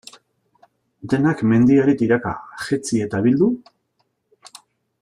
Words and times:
Denak 1.11 1.43
mendiari 1.51 1.95
tiraka, 1.99 2.31
jetzi 2.71 3.03
eta 3.09 3.21
bildu? 3.27 3.51